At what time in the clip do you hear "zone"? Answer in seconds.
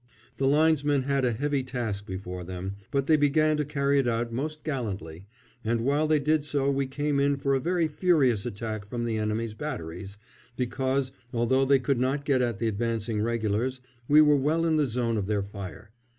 14.87-15.17